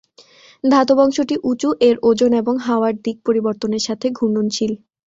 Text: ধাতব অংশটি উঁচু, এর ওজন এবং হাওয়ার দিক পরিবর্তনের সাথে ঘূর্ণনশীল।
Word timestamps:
ধাতব 0.63 0.97
অংশটি 0.99 1.35
উঁচু, 1.43 1.69
এর 1.87 1.95
ওজন 2.03 2.31
এবং 2.41 2.55
হাওয়ার 2.65 2.93
দিক 3.05 3.17
পরিবর্তনের 3.27 3.85
সাথে 3.87 4.07
ঘূর্ণনশীল। 4.17 4.71